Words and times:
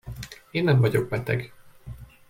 Én 0.51 0.63
nem 0.63 0.79
vagyok 0.79 1.09
beteg. 1.09 1.53